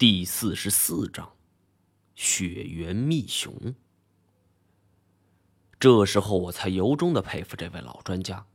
[0.00, 1.30] 第四十四章，
[2.14, 3.74] 血缘密熊。
[5.78, 8.46] 这时候我才由衷的佩服这位老专家。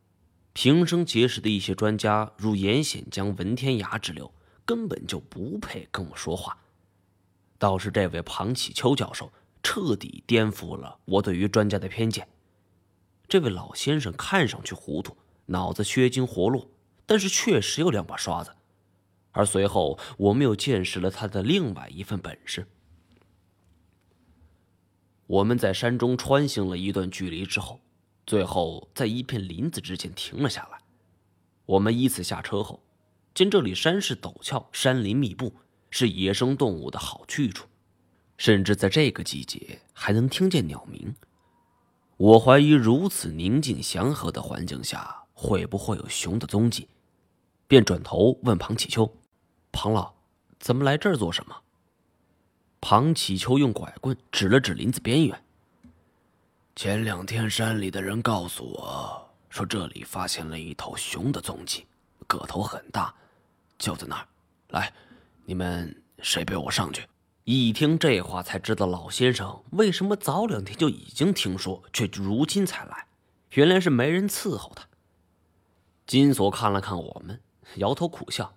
[0.53, 4.33] 平生结识的一些专家，如严显江、文天涯之流，
[4.65, 6.57] 根本就不配跟我说话。
[7.59, 9.31] 倒是这位庞启秋教授，
[9.61, 12.27] 彻底颠覆了我对于专家的偏见。
[13.27, 15.15] 这位老先生看上去糊涂，
[15.45, 16.67] 脑子缺筋活络，
[17.05, 18.51] 但是确实有两把刷子。
[19.35, 22.65] 而随后，我们又见识了他的另外一份本事。
[25.27, 27.81] 我们在山中穿行了一段距离之后，
[28.25, 30.79] 最后在一片林子之间停了下来。
[31.65, 32.81] 我们依次下车后，
[33.33, 35.53] 见这里山势陡峭，山林密布，
[35.89, 37.67] 是野生动物的好去处，
[38.37, 41.13] 甚至在这个季节还能听见鸟鸣。
[42.15, 46.87] 我怀疑，如此宁静祥和的环境下，会不会有熊的踪迹？
[47.67, 49.11] 便转头问庞启秋。
[49.75, 50.13] 庞老，
[50.57, 51.53] 怎么来这儿做什么？
[52.79, 55.43] 庞启秋用拐棍指了指林子边缘。
[56.77, 61.85] 前两天山里的人告诉我说，这里发现了一头熊的踪迹，
[62.25, 63.13] 个头很大，
[63.77, 64.25] 就在那儿。
[64.69, 64.93] 来，
[65.43, 67.05] 你们谁陪我上去？
[67.43, 73.07] 一听这话，才知道老先生为什么早两天就已经听说，却如今才来。
[73.51, 74.87] 原来是没人伺候他。
[76.07, 77.41] 金锁看了看我们，
[77.75, 78.54] 摇头苦笑。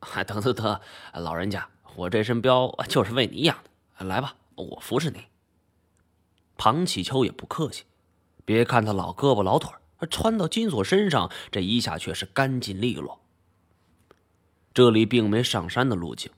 [0.00, 0.80] 哎， 得得得，
[1.14, 4.04] 老人家，我这身膘就是为你养的。
[4.04, 5.26] 来吧，我服侍你。
[6.56, 7.84] 庞启秋也不客气，
[8.44, 13.20] 别看他老胳膊老腿儿穿到金锁身上，这一下却是干净利落。
[14.72, 16.30] 这里并没上山的路径，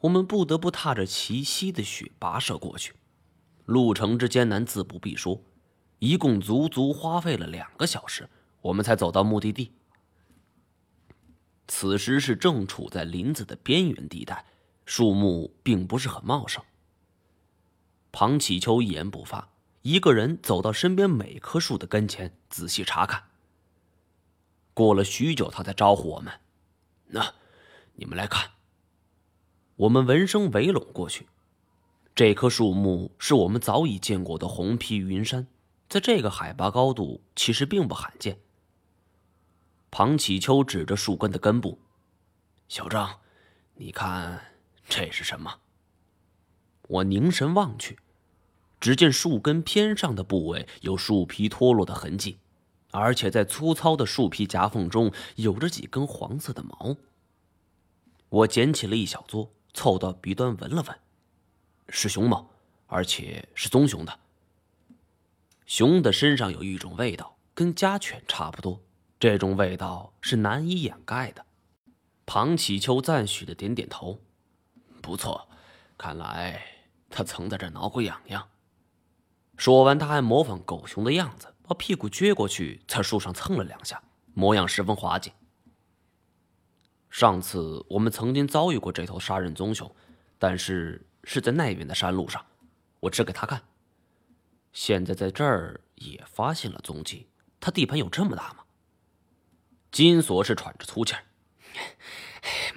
[0.00, 2.94] 我们不得不踏着齐膝的雪跋涉过去。
[3.64, 5.40] 路程之艰难自不必说，
[5.98, 8.28] 一共足足花费了两个小时，
[8.60, 9.72] 我们才走到目的地。
[11.80, 14.44] 此时是正处在林子的边缘地带，
[14.84, 16.60] 树木并不是很茂盛。
[18.10, 19.50] 庞启秋一言不发，
[19.82, 23.22] 一个人走到身边每棵树的跟前，仔细查看。
[24.74, 26.32] 过了许久，他才招呼我们
[27.14, 27.34] ：“那，
[27.94, 28.50] 你们来看。”
[29.76, 31.28] 我们闻声围拢过去。
[32.12, 35.46] 这棵树木是我们早已见过的红皮云杉，
[35.88, 38.40] 在这个海拔高度，其实并不罕见。
[39.90, 41.78] 庞启秋指着树根的根部
[42.68, 43.20] ：“小张，
[43.74, 44.52] 你看
[44.88, 45.60] 这是什么？”
[46.88, 47.98] 我凝神望去，
[48.80, 52.38] 只见树根偏上的部位有树皮脱落的痕迹，
[52.92, 56.96] 而且在粗糙的树皮夹缝中有着几根黄色的毛。
[58.28, 60.98] 我捡起了一小撮，凑到鼻端闻了闻，
[61.88, 62.50] 是熊毛，
[62.86, 64.18] 而且是棕熊的。
[65.66, 68.80] 熊的身上有一种味道，跟家犬差不多。
[69.20, 71.44] 这种味道是难以掩盖的。
[72.24, 74.20] 庞启秋赞许的点点头
[75.02, 75.48] ：“不错，
[75.96, 76.62] 看来
[77.10, 78.48] 他曾在这挠过痒痒。”
[79.56, 84.00] 说完，他还模仿狗熊的样子，把屁股撅过去，在树上蹭了两下，
[84.34, 85.32] 模样十分滑稽。
[87.10, 89.92] 上次我们曾经遭遇过这头杀人棕熊，
[90.38, 92.44] 但是是在那边的山路上，
[93.00, 93.60] 我指给他看。
[94.72, 97.26] 现在在这儿也发现了踪迹，
[97.58, 98.64] 他地盘有这么大吗？
[99.90, 101.22] 金锁是喘着粗气儿，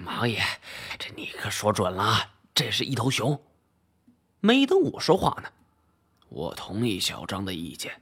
[0.04, 0.42] 王爷，
[0.98, 3.40] 这你可说准了，这是一头熊。
[4.40, 5.48] 没等我说话呢，
[6.28, 8.00] 我同意小张的意见。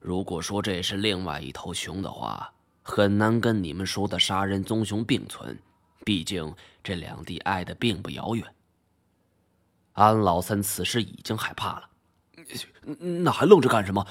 [0.00, 2.52] 如果说这是另外一头熊的话，
[2.82, 5.58] 很难跟你们说的杀人棕熊并存，
[6.04, 8.44] 毕竟这两地挨得并不遥远。
[9.92, 11.88] 安老三此时已经害怕了，
[12.98, 14.06] 那还愣着干什么？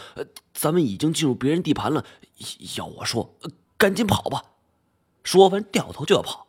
[0.53, 2.05] 咱们已经进入别人地盘了，
[2.77, 3.37] 要我说。
[3.81, 4.45] 赶紧跑吧！
[5.23, 6.45] 说完，掉头就要跑。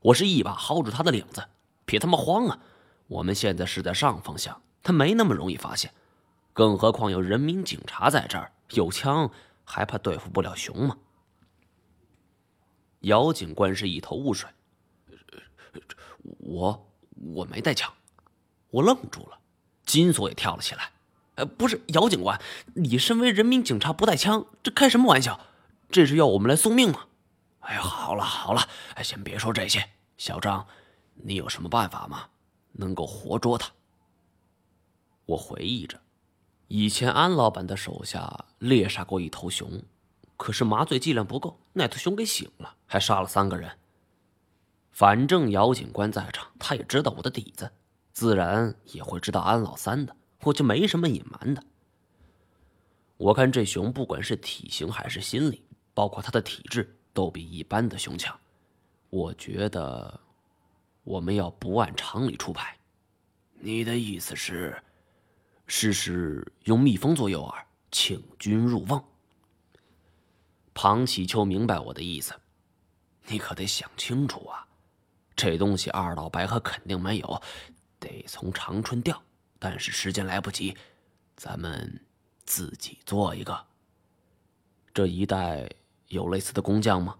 [0.00, 1.46] 我是一把薅住他的领子，
[1.84, 2.58] 别他妈慌啊！
[3.06, 5.92] 我们现在是在上方向，他没那么容易发现。
[6.54, 9.30] 更何况有人民警察在这儿，有枪
[9.62, 10.96] 还怕对付不了熊吗？
[13.00, 14.48] 姚警官是一头雾水。
[16.38, 16.90] 我
[17.34, 17.92] 我没带枪，
[18.70, 19.38] 我愣住了。
[19.84, 20.92] 金锁也跳了起来。
[21.34, 22.40] 呃，不是姚警官，
[22.72, 25.38] 你身为人民警察不带枪，这开什么玩笑？
[25.90, 27.06] 这是要我们来送命吗？
[27.60, 28.62] 哎呀，好了好了，
[28.94, 29.90] 哎先别说这些。
[30.16, 30.66] 小张，
[31.14, 32.28] 你有什么办法吗？
[32.72, 33.70] 能够活捉他？
[35.26, 36.00] 我回忆着，
[36.68, 39.82] 以前安老板的手下猎杀过一头熊，
[40.36, 43.78] 可是麻醉剂量不够，那头熊给醒了，还杀了三个人。
[44.90, 47.70] 反正姚警官在场，他也知道我的底子，
[48.12, 51.64] 自然也会知道安老三的，我就没什么隐瞒的。
[53.16, 55.64] 我看这熊不管是体型还是心理。
[55.94, 58.38] 包括他的体质都比一般的熊强，
[59.10, 60.20] 我觉得，
[61.04, 62.76] 我们要不按常理出牌。
[63.54, 64.82] 你的意思是，
[65.66, 69.02] 试试用蜜蜂做诱饵，请君入瓮。
[70.72, 72.34] 庞启秋明白我的意思，
[73.26, 74.66] 你可得想清楚啊！
[75.36, 77.42] 这东西二老白河肯定没有，
[77.98, 79.22] 得从长春调，
[79.58, 80.76] 但是时间来不及，
[81.36, 82.04] 咱们
[82.44, 83.66] 自己做一个。
[84.94, 85.68] 这一带
[86.10, 87.16] 有类似的工匠吗？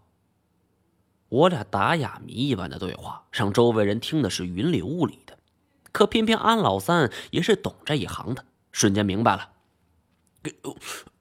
[1.28, 5.38] 我俩打哑谜一般的对话，让周围人听的是云里雾里的。
[5.92, 9.50] 可偏偏安老三也是懂这一行的，瞬间明白了。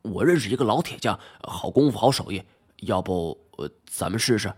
[0.01, 2.44] 我认识一个老铁匠，好功夫，好手艺，
[2.77, 3.39] 要不
[3.86, 4.51] 咱们试试？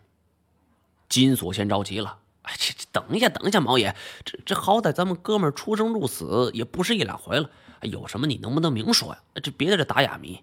[1.10, 3.94] 金锁先着急了：“哎，这这，等一下，等一下，毛爷，
[4.24, 7.50] 这这好歹咱们哥们出生入死也不是一两回了，
[7.82, 9.22] 有什么你能不能明说呀？
[9.44, 10.42] 这别在这打哑谜。”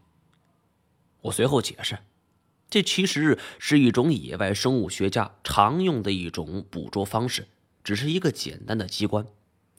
[1.22, 1.98] 我随后解释
[2.70, 7.48] ：“这其实是一种野外生物学家常用的一种捕捉方式，
[7.82, 9.26] 只是一个简单的机关，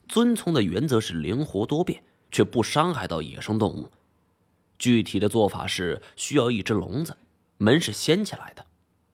[0.08, 2.02] 遵从的原则是灵活多变，
[2.32, 3.92] 却不伤害到野生动物。”
[4.80, 7.18] 具体的做法是需要一只笼子，
[7.58, 8.66] 门是掀起来的，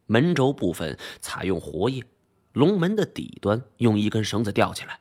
[0.06, 2.04] 门轴部分采用活页，
[2.54, 5.00] 笼门的底端用一根绳子吊起来，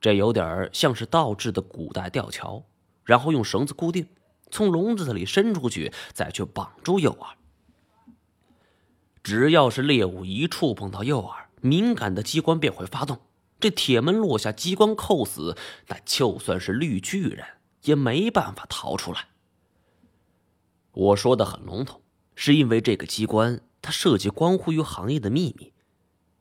[0.00, 2.66] 这有点像是倒置的古代吊桥，
[3.04, 4.08] 然后用绳子固定，
[4.50, 7.37] 从笼子里伸出去，再去绑住诱饵。
[9.28, 13.20] 只要是猎物一触碰到诱饵，敏感的机关便会发动，
[13.60, 15.54] 这铁门落下，机关扣死，
[15.88, 17.44] 那就算是绿巨人
[17.82, 19.28] 也没办法逃出来。
[20.92, 22.00] 我说的很笼统，
[22.36, 25.74] 是因为这个机关它涉及关乎于行业的秘密。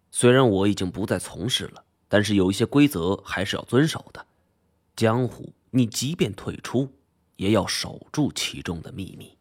[0.09, 4.25] 虽然我已经不再从事了，但是有一些规则还是要遵守的。
[4.95, 6.89] 江湖，你即便退出，
[7.35, 9.36] 也要守住其中的秘密。